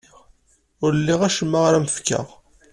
[0.83, 2.27] Ur liɣ acemma ara am-fkeɣ.